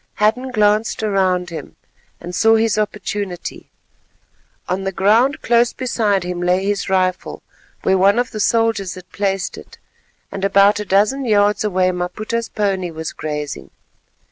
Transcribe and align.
Hadden 0.15 0.49
glanced 0.49 1.03
around 1.03 1.51
him, 1.51 1.75
and 2.19 2.33
saw 2.33 2.55
his 2.55 2.75
opportunity. 2.79 3.69
On 4.67 4.83
the 4.83 4.91
ground 4.91 5.43
close 5.43 5.73
beside 5.73 6.23
him 6.23 6.41
lay 6.41 6.65
his 6.65 6.89
rifle, 6.89 7.43
where 7.83 7.99
one 7.99 8.17
of 8.17 8.31
the 8.31 8.39
soldiers 8.39 8.95
had 8.95 9.11
placed 9.11 9.59
it, 9.59 9.77
and 10.31 10.43
about 10.43 10.79
a 10.79 10.85
dozen 10.85 11.23
yards 11.25 11.63
away 11.63 11.91
Maputa's 11.91 12.49
pony 12.49 12.89
was 12.89 13.13
grazing. 13.13 13.69